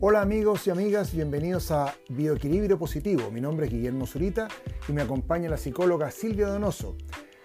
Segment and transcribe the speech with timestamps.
[0.00, 3.32] Hola amigos y amigas, bienvenidos a Bioequilibrio Positivo.
[3.32, 4.46] Mi nombre es Guillermo Zurita
[4.86, 6.96] y me acompaña la psicóloga Silvia Donoso.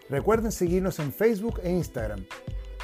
[0.07, 2.23] Recuerden seguirnos en Facebook e Instagram.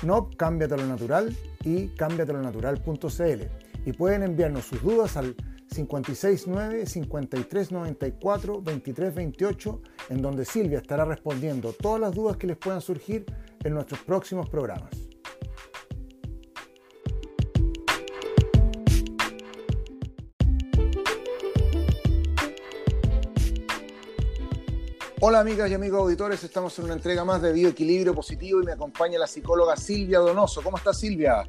[0.01, 3.43] No Cámbiate lo Natural y cámbiatelonatural.cl
[3.85, 5.35] y pueden enviarnos sus dudas al
[5.71, 13.23] 569 5394 2328 en donde Silvia estará respondiendo todas las dudas que les puedan surgir
[13.63, 15.08] en nuestros próximos programas.
[25.21, 28.71] Hola amigas y amigos auditores, estamos en una entrega más de Bioequilibrio Positivo y me
[28.71, 30.61] acompaña la psicóloga Silvia Donoso.
[30.61, 31.45] ¿Cómo está Silvia?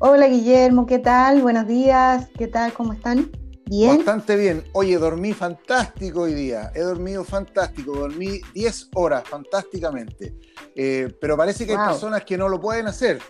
[0.00, 1.42] Hola Guillermo, ¿qué tal?
[1.42, 2.72] Buenos días, ¿qué tal?
[2.72, 3.30] ¿Cómo están?
[3.66, 3.98] ¿Bien?
[3.98, 4.64] Bastante bien.
[4.72, 6.72] Oye, dormí fantástico hoy día.
[6.74, 7.92] He dormido fantástico.
[7.92, 10.34] Dormí 10 horas fantásticamente.
[10.74, 13.20] Eh, pero parece que hay personas que no lo pueden hacer.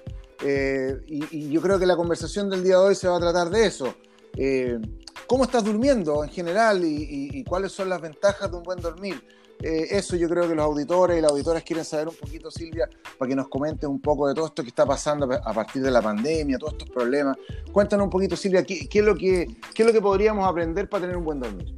[0.42, 3.50] Eh, y, yo creo que la conversación del día de hoy se va a tratar
[3.50, 3.94] de eso.
[4.34, 4.78] Eh,
[5.26, 9.22] ¿Cómo estás durmiendo en general y, cuáles son las ventajas de un buen dormir?
[9.62, 12.88] Eh, eso yo creo que los auditores y las auditoras quieren saber un poquito, Silvia,
[13.18, 15.90] para que nos comentes un poco de todo esto que está pasando a partir de
[15.90, 17.36] la pandemia, todos estos problemas.
[17.72, 21.02] Cuéntanos un poquito, Silvia, ¿qué, es, lo que, qué es lo que podríamos aprender para
[21.02, 21.74] tener un buen dormir?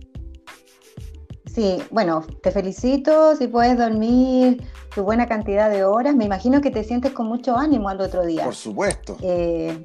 [1.57, 4.63] Sí, bueno, te felicito si puedes dormir
[4.95, 6.15] tu buena cantidad de horas.
[6.15, 8.45] Me imagino que te sientes con mucho ánimo al otro día.
[8.45, 9.17] Por supuesto.
[9.23, 9.83] Eh,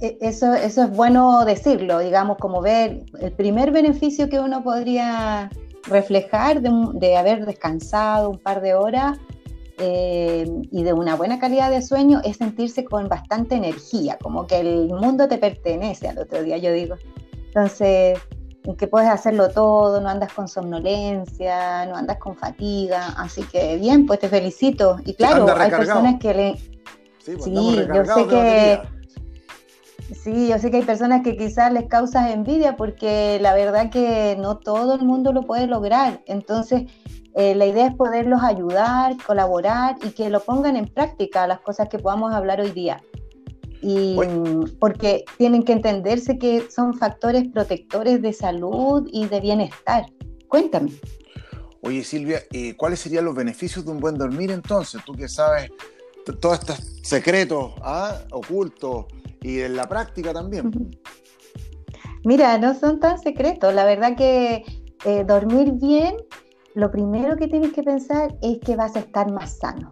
[0.00, 5.50] eso, eso es bueno decirlo, digamos, como ver el primer beneficio que uno podría
[5.86, 9.18] reflejar de, haber descansado un par de horas
[9.78, 14.60] eh, y de una buena calidad de sueño es sentirse con bastante energía, como que
[14.60, 16.96] el mundo te pertenece al otro día, yo digo.
[17.46, 18.18] Entonces,
[18.78, 24.06] que puedes hacerlo todo, no andas con somnolencia, no andas con fatiga, así que bien,
[24.06, 24.98] pues te felicito.
[25.04, 26.56] Y claro, hay personas que le...
[27.18, 28.80] Sí, pues yo sé que
[30.12, 34.36] Sí, yo sé que hay personas que quizás les causas envidia porque la verdad que
[34.38, 36.22] no todo el mundo lo puede lograr.
[36.26, 36.84] Entonces,
[37.34, 41.88] eh, la idea es poderlos ayudar, colaborar y que lo pongan en práctica las cosas
[41.88, 43.02] que podamos hablar hoy día.
[43.80, 44.16] Y
[44.78, 50.06] porque tienen que entenderse que son factores protectores de salud y de bienestar.
[50.48, 50.92] Cuéntame.
[51.82, 55.02] Oye Silvia, eh, ¿cuáles serían los beneficios de un buen dormir entonces?
[55.04, 55.70] Tú que sabes
[56.32, 58.18] todos estos secretos ¿ah?
[58.32, 59.06] ocultos
[59.42, 60.70] y en la práctica también.
[62.24, 63.74] Mira, no son tan secretos.
[63.74, 64.64] La verdad que
[65.04, 66.16] eh, dormir bien,
[66.74, 69.90] lo primero que tienes que pensar es que vas a estar más sano.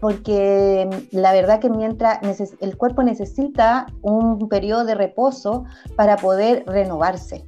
[0.00, 2.20] Porque mm, la verdad que mientras
[2.60, 5.64] el cuerpo necesita un periodo de reposo
[5.96, 7.44] para poder renovarse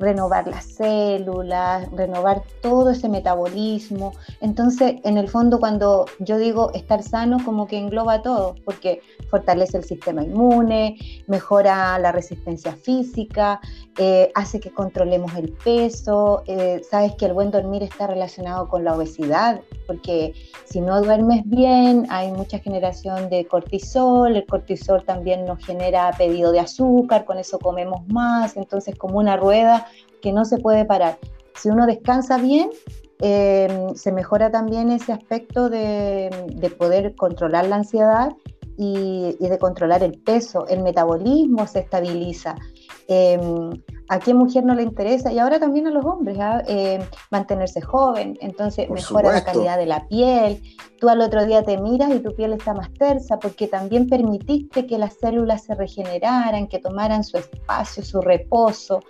[0.00, 4.12] renovar las células, renovar todo ese metabolismo.
[4.40, 9.76] Entonces, en el fondo, cuando yo digo estar sano, como que engloba todo, porque fortalece
[9.76, 10.96] el sistema inmune,
[11.26, 13.60] mejora la resistencia física,
[13.98, 16.42] eh, hace que controlemos el peso.
[16.46, 20.32] Eh, sabes que el buen dormir está relacionado con la obesidad, porque
[20.64, 26.52] si no duermes bien, hay mucha generación de cortisol, el cortisol también nos genera pedido
[26.52, 29.86] de azúcar, con eso comemos más, entonces como una rueda
[30.20, 31.18] que no se puede parar.
[31.54, 32.70] Si uno descansa bien,
[33.20, 36.30] em, se mejora también ese aspecto de,
[36.78, 38.32] poder controlar la ansiedad
[38.76, 42.54] y, de controlar el peso, el metabolismo se estabiliza.
[43.08, 43.72] Em,
[44.08, 45.32] ¿A qué mujer no le interesa?
[45.32, 46.62] Y ahora también a los hombres, ¿ah?
[46.66, 50.62] em, mantenerse joven, entonces mejora la calidad de la piel.
[50.98, 54.86] Tú al otro día te miras y tu piel está más tersa porque también permitiste
[54.86, 59.00] que las células se regeneraran, que tomaran su espacio, su reposo,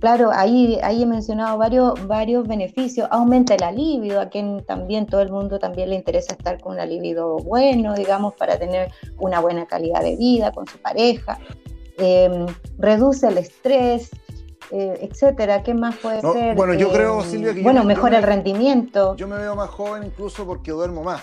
[0.00, 3.08] Claro, ahí, ahí he mencionado varios, varios beneficios.
[3.10, 6.88] Aumenta el libido, a quien también todo el mundo también le interesa estar con un
[6.88, 11.38] libido bueno, digamos, para tener una buena calidad de vida con su pareja.
[11.96, 12.46] Em,
[12.78, 14.10] reduce el estrés,
[14.70, 15.62] eh, etcétera.
[15.62, 16.54] ¿Qué más puede ser?
[16.54, 17.62] Bueno, yo creo, em, Silvia, que.
[17.62, 19.16] Bueno, mejora el rendimiento.
[19.16, 21.22] Yo me veo más joven incluso porque duermo más.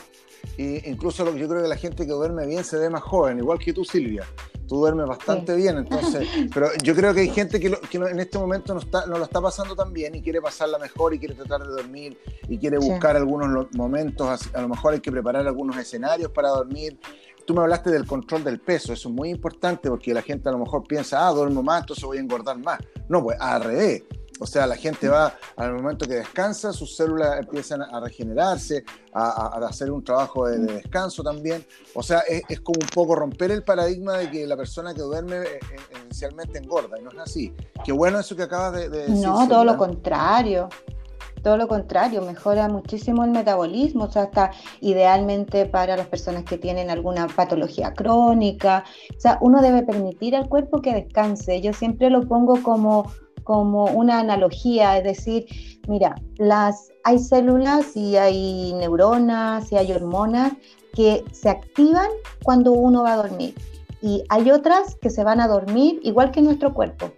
[0.58, 3.60] Y incluso yo creo que la gente que duerme bien se ve más joven, igual
[3.60, 4.26] que tú, Silvia
[4.72, 8.74] tú duermes bastante bien, entonces, pero yo creo que hay gente que, en este momento
[8.74, 11.68] no, está, no lo está pasando tan bien y quiere pasarla mejor y quiere tratar
[11.68, 16.32] de dormir y quiere buscar algunos momentos, a lo mejor hay que preparar algunos escenarios
[16.32, 16.98] para dormir.
[17.46, 20.54] Tú me hablaste del control del peso, eso es muy importante porque la gente a
[20.54, 22.80] lo mejor piensa, ah, duermo más, entonces voy a engordar más.
[23.10, 24.04] No, pues al revés
[24.42, 28.84] o sea, la gente va al momento que descansa, sus células empiezan a regenerarse,
[29.14, 31.64] a, hacer un trabajo de, descanso también.
[31.94, 35.36] O sea, es, como un poco romper el paradigma de que la persona que duerme
[35.36, 37.54] eh, eh, esencialmente engorda, y no es así.
[37.86, 39.16] Qué bueno eso que acabas de, decir.
[39.16, 40.70] No, todo lo contrario.
[41.44, 44.50] todo lo contrario, mejora muchísimo el metabolismo, o sea, está
[44.80, 48.86] idealmente para las personas que tienen alguna patología crónica,
[49.16, 53.06] o sea, uno debe permitir al cuerpo que descanse, yo siempre lo pongo como
[53.44, 55.46] como una analogía, es decir,
[55.88, 60.54] mira, las, hay células y hay neuronas y hay hormonas
[60.94, 62.10] que se activan
[62.44, 63.56] cuando uno va a dormir
[64.02, 67.12] y hay otras que se van a dormir igual que nuestro cuerpo.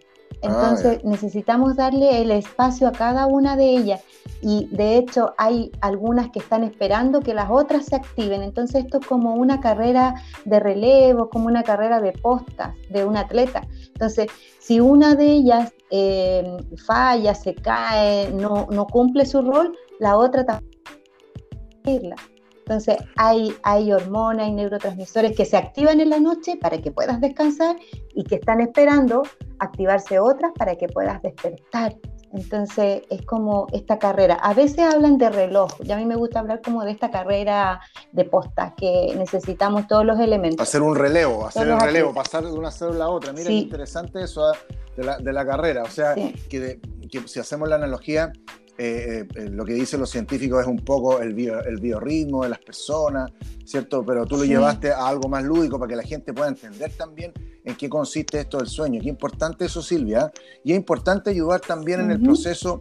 [0.44, 4.02] Ah, Entonces necesitamos darle el espacio a cada una de ellas
[4.44, 8.44] y de hecho hay algunas que están esperando que las otras se activen.
[8.44, 13.16] Entonces esto es como una carrera de relevo, como una carrera de postas de un
[13.16, 13.66] atleta.
[13.88, 14.28] Entonces
[14.60, 20.46] si una de ellas eh, falla, se cae, no, no cumple su rol, la otra
[20.46, 22.13] también.
[22.57, 27.22] Entonces hay, hay hormonas y neurotransmisores que se activan en la noche para que puedas
[27.22, 27.78] descansar
[28.13, 29.24] y que están esperando
[29.60, 31.96] activarse otras para que puedas despertar.
[32.34, 34.36] Entonces es como esta carrera.
[34.36, 37.80] A veces hablan de reloj, y a mí me gusta hablar como de esta carrera
[38.12, 40.68] de posta, que necesitamos todos los elementos.
[40.68, 43.34] Hacer un relevo, hacer el relevo, pasar de una célula a otra.
[43.34, 44.58] Mira, qué interesante eso ah,
[44.98, 45.84] de la, de la carrera.
[45.84, 46.80] O sea, que,
[47.12, 48.34] que si hacemos la analogía,
[48.80, 52.60] eh, eh, lo que dicen los científicos es un poco el, el biorritmo de las
[52.60, 53.32] personas,
[53.64, 54.04] ¿cierto?
[54.04, 57.32] Pero tú lo llevaste a algo más lúdico para que la gente pueda entender también
[57.63, 59.01] en qué consiste esto del sueño.
[59.01, 60.31] Qué importante eso, Silvia.
[60.63, 62.80] Y es importante ayudar también en el proceso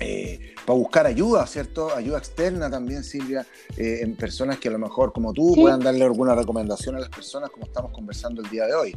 [0.00, 1.94] eh, para buscar ayuda, ¿cierto?
[1.94, 3.46] Ayuda externa también, Silvia,
[3.76, 7.50] en personas que a lo mejor como tú puedan darle alguna recomendación a las personas
[7.50, 8.94] como estamos conversando el día de hoy.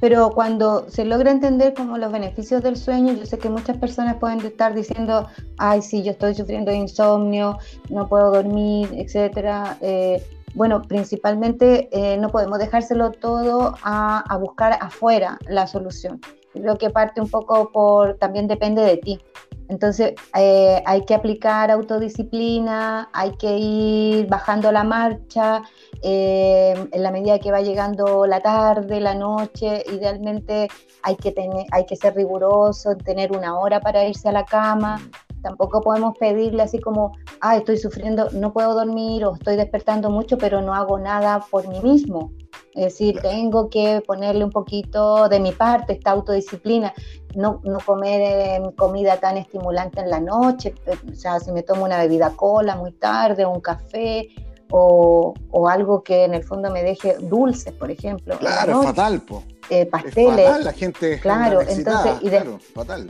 [0.00, 4.16] Pero cuando se logra entender como los beneficios del sueño, yo sé que muchas personas
[4.16, 5.26] pueden estar diciendo,
[5.58, 7.58] ay, sí, yo estoy sufriendo de insomnio,
[7.90, 9.76] no puedo dormir, etcétera.
[9.80, 10.24] Eh,
[10.54, 16.20] bueno, principalmente eh, no podemos dejárselo todo a, buscar afuera la solución.
[16.54, 19.20] Lo que parte un poco por, también depende de ti.
[19.68, 25.62] Entonces eh, hay que aplicar autodisciplina, hay que ir bajando la marcha
[26.02, 30.66] eh, en la medida que va llegando la tarde, la noche, idealmente
[31.04, 35.00] hay que, tener, hay que ser riguroso, tener una hora para irse a la cama.
[35.42, 40.38] Tampoco podemos pedirle así como, ah, estoy sufriendo, no puedo dormir o estoy despertando mucho,
[40.38, 42.32] pero no hago nada por mí mismo.
[42.74, 46.94] Es decir, tengo que ponerle un poquito de mi parte, esta autodisciplina,
[47.34, 51.62] no, no comer eh, comida tan estimulante en la noche, eh, o sea, si me
[51.62, 54.28] tomo una bebida cola muy tarde o un café
[54.70, 58.38] o, o algo que en el fondo me deje dulces, por ejemplo.
[58.38, 59.42] Claro, fatal, po.
[59.68, 60.46] Eh, pasteles.
[60.46, 61.20] fatal, la gente.
[61.20, 62.12] Claro, entonces.
[62.22, 63.08] Y claro, fatal.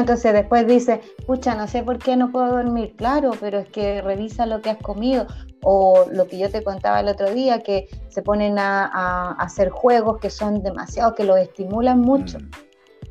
[0.00, 2.94] Entonces después dice, pucha, no sé por qué no puedo dormir.
[2.96, 5.26] Claro, pero es que revisa lo que has comido.
[5.64, 10.18] O lo que yo te contaba el otro día, que se ponen a, hacer juegos
[10.18, 12.38] que son demasiado, que los estimulan mucho.
[12.38, 12.50] Mm.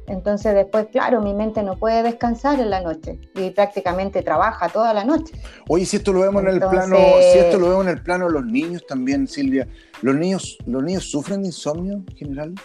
[0.08, 4.94] Entonces después, claro, mi mente no puede descansar en la noche y prácticamente trabaja toda
[4.94, 5.34] la noche.
[5.70, 8.26] Oye, si esto lo vemos en el plano, si esto lo vemos en el plano
[8.28, 9.68] de los niños también, Silvia,
[10.02, 12.56] ¿los niños, los niños sufren de insomnio en general?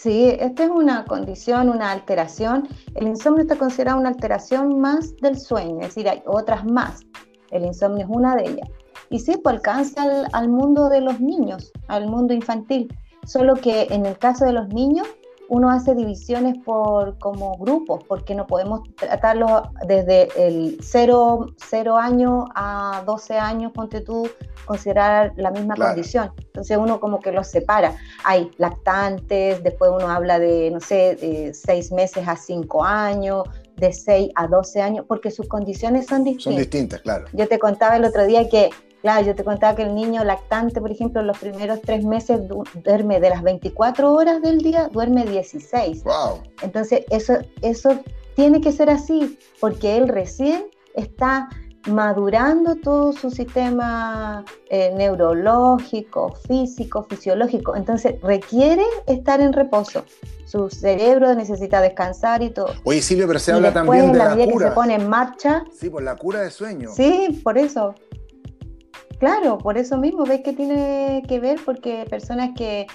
[0.00, 2.68] Sí, esta es una condición, una alteración.
[2.94, 7.00] El insomnio está considerado una alteración más del sueño, es decir, hay otras más.
[7.50, 8.68] El insomnio es una de ellas.
[9.10, 12.86] Y sí, pues alcanza al, al mundo de los niños, al mundo infantil.
[13.26, 15.08] Solo que en el caso de los niños,
[15.48, 22.44] uno hace divisiones por como grupos, porque no podemos tratarlos desde el 0, 0 años
[22.54, 24.28] a 12 años, ponte tú,
[24.66, 26.32] considerar la misma condición.
[26.38, 27.96] Entonces uno como que los separa.
[28.24, 33.44] Hay lactantes, después uno habla de, no sé, de 6 meses a 5 años,
[33.76, 36.44] de 6 a 12 años, porque sus condiciones son distintas.
[36.44, 37.24] Son distintas, claro.
[37.32, 38.70] Yo te contaba el otro día que
[39.02, 42.40] Claro, yo te contaba que el niño lactante, por ejemplo, en los primeros tres meses
[42.84, 46.02] duerme de las 24 horas del día, duerme 16.
[46.02, 46.42] Wow.
[46.62, 48.00] Entonces, eso, eso
[48.34, 51.48] tiene que ser así, porque él recién está
[51.88, 57.76] madurando todo su sistema eh, neurológico, físico, fisiológico.
[57.76, 60.04] Entonces, requiere estar en reposo.
[60.44, 62.72] Su cerebro necesita descansar y todo.
[62.84, 64.66] Oye, Silvia, pero se habla también de la, la cura.
[64.66, 65.64] que se pone en marcha.
[65.78, 66.90] Sí, por la cura de sueño.
[66.94, 67.94] Sí, por eso.
[69.18, 72.86] Claro, por eso mismo, ves que tiene que ver porque personas que,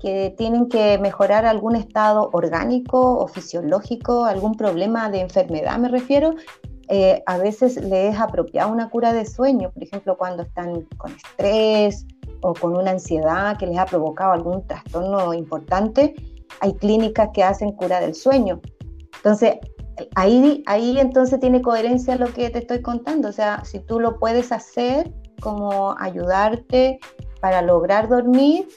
[0.00, 6.36] tienen que mejorar algún estado orgánico o fisiológico, algún problema de enfermedad me refiero,
[6.88, 11.12] eh, a veces les es apropiada una cura de sueño, por ejemplo, cuando están con
[11.14, 12.06] estrés
[12.40, 16.14] o con una ansiedad que les ha provocado algún trastorno importante,
[16.60, 18.58] hay clínicas que hacen cura del sueño.
[19.16, 19.58] Entonces,
[20.14, 24.18] ahí, ahí entonces tiene coherencia lo que te estoy contando, o sea, si tú lo
[24.18, 27.00] puedes hacer, como ayudarte
[27.40, 28.68] para lograr dormir,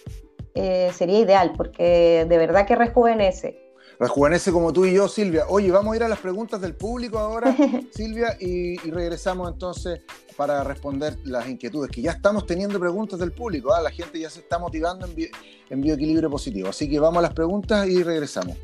[0.56, 3.60] eh, sería ideal, porque de verdad que rejuvenece.
[4.00, 5.46] rejuvenece como tú y yo, Silvia.
[5.50, 7.56] Oye, vamos a ir a las preguntas del público ahora,
[7.92, 10.02] Silvia, y, regresamos entonces
[10.38, 13.82] para responder las inquietudes, que ya estamos teniendo preguntas del público, ¿ah?
[13.82, 15.30] la gente ya se está motivando en,
[15.70, 16.70] en bioequilibrio positivo.
[16.70, 18.58] Así que vamos a las preguntas y regresamos.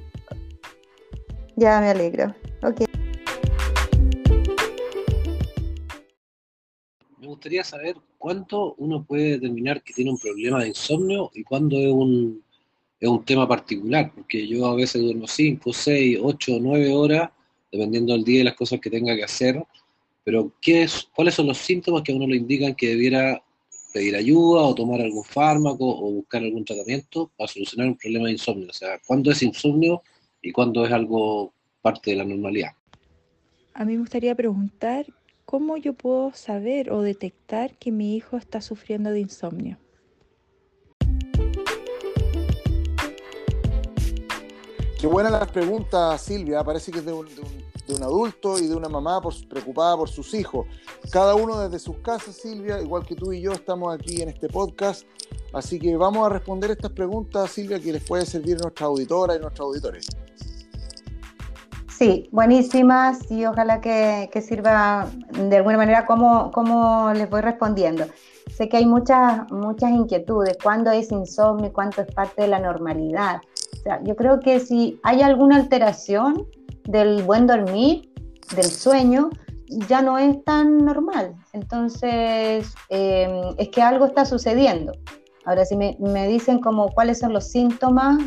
[1.55, 2.33] Ya me alegro.
[2.63, 2.98] Ok.
[7.29, 11.91] Gustaría saber cuánto uno puede determinar que tiene un problema de insomnio y cuándo es
[11.91, 12.43] un
[12.99, 17.29] es un tema particular, porque yo a veces duermo 5, 6, 8, 9 horas,
[17.71, 19.63] dependiendo del día y las cosas que tenga que hacer,
[20.25, 23.41] pero ¿qué es, ¿cuáles son los síntomas que a uno le indican que debiera
[23.93, 28.33] pedir ayuda o tomar algún fármaco o buscar algún tratamiento para solucionar un problema de
[28.33, 28.67] insomnio?
[28.69, 30.01] O sea, ¿cuándo es insomnio
[30.41, 32.71] y cuándo es algo parte de la normalidad?
[33.73, 35.05] A mí me gustaría preguntar
[35.49, 39.79] cómo yo puedo saber o detectar que mi hijo está sufriendo de insomnio.
[45.01, 46.63] Qué buena las preguntas, Silvia.
[46.63, 50.67] Parece que es de un, adulto y de una mamá preocupada por sus hijos.
[51.11, 54.49] Cada uno desde sus casas, Silvia, igual que tú y yo estamos aquí en este
[54.49, 55.07] podcast.
[55.51, 59.35] Así que vamos a responder estas preguntas, Silvia, que les puede servir a nuestra auditora
[59.35, 60.09] y nuestros auditores.
[61.99, 68.05] Sí, buenísimas y ojalá que, sirva de alguna manera como, como les voy respondiendo.
[68.55, 73.41] Sé que hay muchas, muchas inquietudes, cuándo es insomnio, cuánto es parte de la normalidad.
[73.77, 76.47] O sea, yo creo que si hay alguna alteración
[76.85, 78.09] del buen dormir,
[78.55, 79.29] del sueño,
[79.89, 81.35] ya no es tan normal.
[81.51, 84.93] Entonces, em, es que algo está sucediendo.
[85.43, 88.19] Ahora, si me, me, dicen como cuáles son los síntomas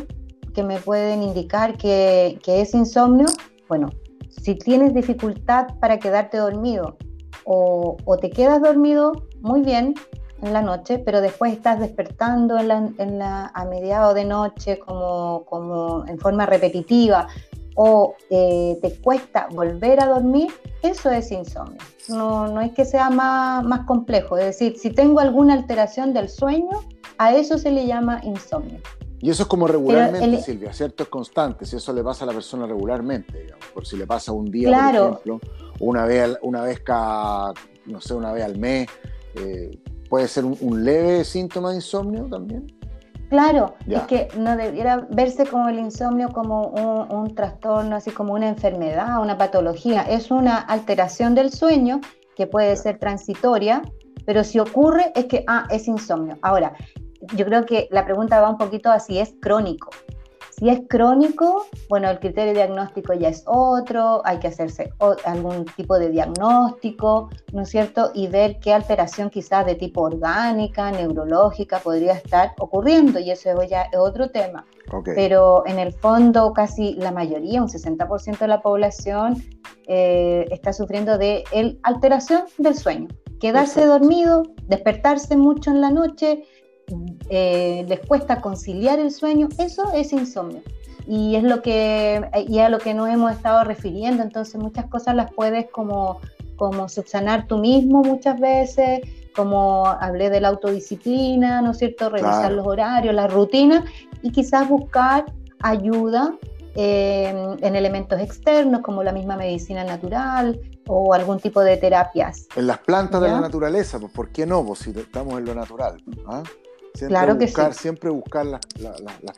[0.53, 3.25] que me pueden indicar que, que es insomnio,
[3.73, 3.89] bueno,
[4.29, 6.95] si tienes dificultad para quedarte dormido
[7.43, 9.95] o, te quedas dormido muy bien,
[10.43, 14.77] en la noche, pero después estás despertando en la, en la, a mediado de noche
[14.77, 17.27] como, como en forma repetitiva
[17.75, 20.51] o eh, te cuesta volver a dormir,
[20.83, 21.79] eso es insomnio.
[22.09, 26.29] No, no es que sea más, más complejo, es decir, si tengo alguna alteración del
[26.29, 26.81] sueño,
[27.17, 28.79] a eso se le llama insomnio.
[29.23, 31.03] Y eso es como regularmente, Silvia, ¿cierto?
[31.03, 34.33] Es constante, si eso le pasa a la persona regularmente, digamos, por si le pasa
[34.33, 35.39] un día, por ejemplo,
[35.79, 37.53] una vez, una vez cada,
[37.85, 38.89] no sé, una vez al mes,
[39.35, 42.67] eh, puede ser un, leve síntoma de insomnio también.
[43.29, 46.67] Claro, es que no debiera verse como el insomnio como
[47.09, 50.01] un, trastorno, así como una enfermedad, una patología.
[50.01, 52.01] Es una alteración del sueño
[52.35, 53.83] que puede ser transitoria,
[54.25, 56.37] pero si ocurre es que, ah, es insomnio.
[56.41, 56.73] Ahora,
[57.35, 59.89] yo creo que la pregunta va un poquito así, es crónico.
[60.57, 64.93] Si es crónico, bueno, el criterio diagnóstico ya es otro, hay que hacerse
[65.25, 68.11] algún tipo de diagnóstico, ¿no es cierto?
[68.13, 73.83] Y ver qué alteración quizás de tipo orgánica, neurológica podría estar ocurriendo, y eso ya
[73.83, 74.65] es otro tema.
[75.15, 79.43] Pero en el fondo casi la mayoría, un 60% de la población,
[79.87, 81.43] eh, está sufriendo de
[81.81, 83.07] alteración del sueño.
[83.39, 86.43] Quedarse dormido, despertarse mucho en la noche,
[87.29, 90.61] eh, les cuesta conciliar el sueño, eso es insomnio.
[91.07, 95.15] Y es lo que, y a lo que nos hemos estado refiriendo, entonces muchas cosas
[95.15, 96.19] las puedes como,
[96.55, 99.01] como subsanar tú mismo muchas veces,
[99.35, 102.09] como hablé de la autodisciplina, ¿no es cierto?
[102.09, 103.83] Revisar los horarios, las rutinas
[104.21, 105.25] y quizás buscar
[105.61, 106.35] ayuda
[106.75, 112.47] eh, en elementos externos como la misma medicina natural o algún tipo de terapias.
[112.55, 114.65] En las plantas de la naturaleza, pues ¿por qué no?
[114.65, 116.01] Pues si estamos en lo natural.
[116.27, 116.43] ¿ah?
[116.93, 117.81] Siempre claro buscar, que sí.
[117.81, 118.61] Siempre buscar las,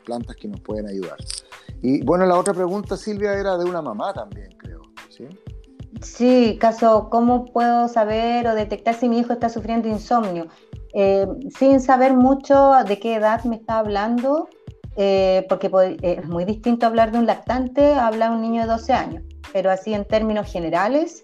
[0.04, 1.16] plantas que nos pueden ayudar.
[1.82, 4.82] Y bueno, la otra pregunta, Silvia, era de una mamá también, creo.
[5.08, 5.26] ¿sí?
[6.02, 10.48] Sí, caso, ¿cómo puedo saber o detectar si mi hijo está sufriendo insomnio?
[10.92, 11.26] Eh,
[11.58, 14.48] sin saber mucho de qué edad me está hablando,
[14.96, 18.62] eh, porque eh, es muy distinto hablar de un lactante a hablar de un niño
[18.62, 19.22] de 12 años,
[19.52, 21.22] pero así en términos generales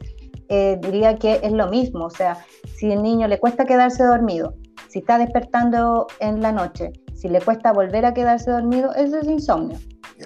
[0.82, 2.44] diría que es lo mismo, o sea,
[2.76, 4.52] si el niño le cuesta quedarse dormido,
[4.92, 9.26] si está despertando en la noche, si le cuesta volver a quedarse dormido, eso es
[9.26, 9.78] insomnio.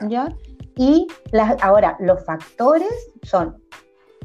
[0.09, 0.29] ¿ya?
[0.75, 2.93] Y las, ahora, los factores
[3.23, 3.63] son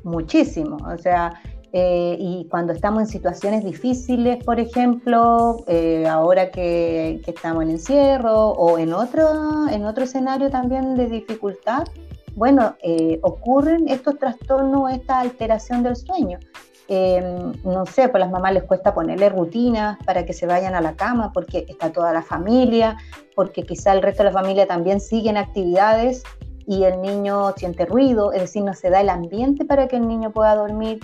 [0.04, 1.40] muchísimos, o sea,
[1.74, 7.70] eh, y cuando estamos en situaciones difíciles, por ejemplo, eh, ahora que, que, estamos en
[7.70, 11.84] encierro o en otro, en otro escenario también de dificultad,
[12.36, 16.40] bueno, eh, ocurren estos trastornos, esta alteración del sueño.
[16.88, 20.82] Em, no sé, pues las mamás les cuesta ponerle rutinas para que se vayan a
[20.82, 22.98] la cama porque está toda la familia,
[23.36, 26.24] porque quizá el resto de la familia también siguen actividades
[26.68, 30.08] y el niño siente ruido, es decir, no se da el ambiente para que el
[30.08, 31.00] niño pueda dormir,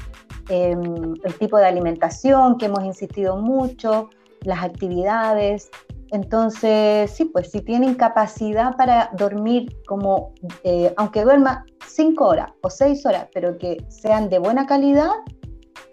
[0.49, 4.09] em, el tipo de alimentación que hemos insistido mucho,
[4.41, 5.69] las actividades,
[6.09, 10.31] Entonces, sí, pues si tienen capacidad para dormir como,
[10.63, 15.11] eh, aunque duerma cinco horas o seis horas, pero que sean de buena calidad,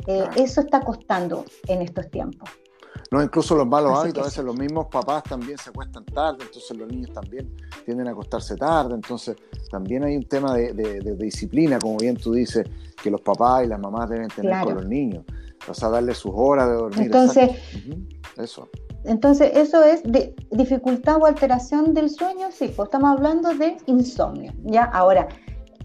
[0.06, 2.48] eh, eso está costando en estos tiempos.
[3.10, 6.76] No, incluso los malos hábitos, a veces los mismos papás también se acuestan tarde, entonces
[6.76, 9.36] los niños también tienden a acostarse tarde, entonces
[9.70, 12.66] también hay un tema de, disciplina, como bien tú dices,
[13.02, 15.24] que los papás y las mamás deben tener con los niños,
[15.68, 17.06] o sea, darle sus horas de dormir.
[17.06, 17.50] Entonces,
[18.36, 18.68] eso.
[19.04, 24.52] Entonces, eso es de dificultad o alteración del sueño, sí, pues estamos hablando de insomnio,
[24.62, 24.84] ¿ya?
[24.84, 25.28] Ahora,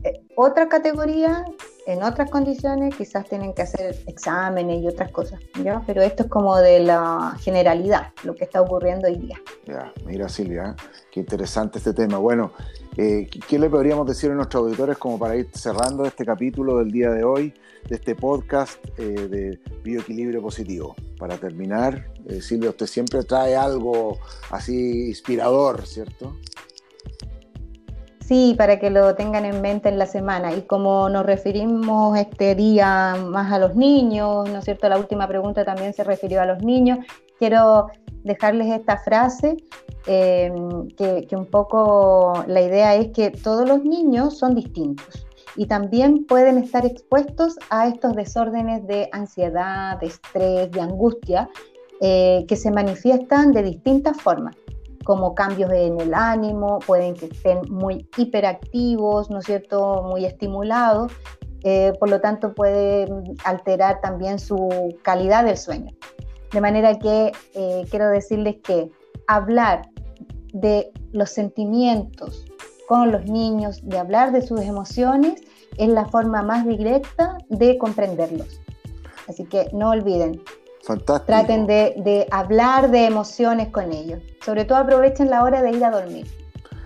[0.03, 1.45] eh, otra categoría,
[1.89, 5.81] en otras condiciones, quizás tienen que hacer exámenes y otras cosas, ¿ya?
[5.87, 9.41] Pero esto es como de la generalidad, lo que está ocurriendo hoy día.
[9.65, 10.75] Ya, mira Silvia,
[11.11, 12.19] qué interesante este tema.
[12.19, 12.53] Bueno,
[12.95, 16.91] eh, ¿qué le podríamos decir a nuestros auditores como para ir cerrando este capítulo del
[16.91, 17.55] día de hoy,
[17.87, 20.95] de este podcast eh, de bioequilibrio positivo?
[21.17, 22.05] Para terminar,
[22.39, 24.19] Silvia, usted siempre trae algo
[24.51, 26.37] así inspirador, ¿cierto?
[28.29, 30.53] Sí, para que lo tengan en mente en la semana.
[30.53, 34.87] Y como nos referimos este día más a los niños, ¿no es cierto?
[34.87, 36.99] La última pregunta también se refirió a los niños.
[37.39, 37.87] Quiero
[38.23, 39.57] dejarles esta frase,
[40.05, 40.53] eh,
[40.95, 46.59] que, un poco la idea es que todos los niños son distintos y también pueden
[46.59, 51.49] estar expuestos a estos desórdenes de ansiedad, de estrés, de angustia,
[51.99, 54.55] eh, que se manifiestan de distintas formas
[55.09, 61.11] como cambios en el ánimo, pueden que estén muy hiperactivos, ¿no es cierto?, muy estimulados,
[61.63, 63.07] eh, por lo tanto puede
[63.43, 64.69] alterar también su
[65.01, 65.95] calidad del sueño.
[66.51, 68.91] De manera que eh, quiero decirles que
[69.25, 69.89] hablar
[70.53, 72.45] de los sentimientos
[72.87, 75.41] con los niños, de hablar de sus emociones,
[75.79, 78.61] es la forma más directa de comprenderlos.
[79.27, 80.39] Así que no olviden,
[81.25, 84.21] Traten de, hablar de emociones con ellos.
[84.43, 86.27] Sobre todo aprovechen la hora de ir a dormir.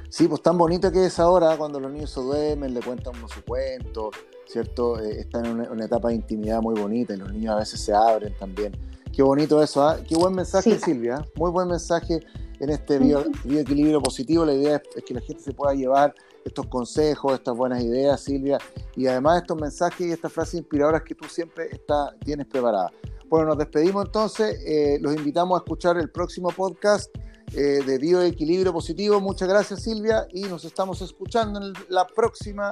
[0.10, 3.28] Sí, pues tan bonito que es ahora cuando los niños se duermen, le cuentan uno
[3.28, 4.12] su cuento,
[4.46, 5.00] ¿cierto?
[5.00, 7.94] Eh, están en una, etapa de intimidad muy bonita y los niños a veces se
[7.94, 8.78] abren también.
[9.12, 9.98] Qué bonito eso, ¿ah?
[10.08, 11.26] Qué buen mensaje, Silvia.
[11.36, 12.20] Muy buen mensaje
[12.60, 14.46] en este bioequilibrio positivo.
[14.46, 16.14] La idea es, que la gente se pueda llevar
[16.46, 18.58] estos consejos, estas buenas ideas, Silvia,
[18.96, 22.92] y además estos mensajes y estas frases inspiradoras que tú siempre está, tienes preparadas.
[23.34, 24.62] Bueno, nos despedimos entonces.
[24.64, 27.10] Eh, los invitamos a escuchar el próximo podcast
[27.56, 29.20] eh, de Bioequilibrio Positivo.
[29.20, 32.72] Muchas gracias, Silvia, y nos estamos escuchando en la próxima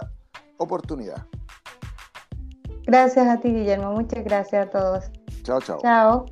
[0.58, 1.26] oportunidad.
[2.86, 3.94] Gracias a ti, Guillermo.
[3.94, 5.06] Muchas gracias a todos.
[5.42, 5.80] Chao, chao.
[5.82, 6.26] Chao.